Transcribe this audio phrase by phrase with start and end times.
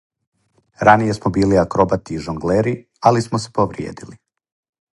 [0.85, 2.73] Раније смо били акробати и жонглери,
[3.11, 4.21] али смо се повриједили.